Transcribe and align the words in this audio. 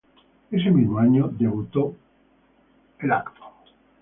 Ese 0.49 0.71
mismo 0.71 0.97
año 0.97 1.27
debutó 1.27 1.95
el 2.97 3.11
evento. 3.11 3.43